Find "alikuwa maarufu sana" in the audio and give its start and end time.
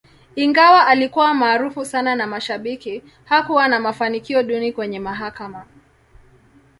0.87-2.15